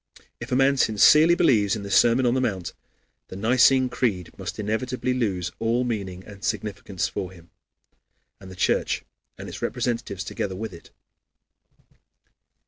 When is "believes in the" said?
1.35-1.91